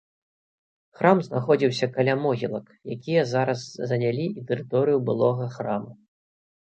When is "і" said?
4.39-4.47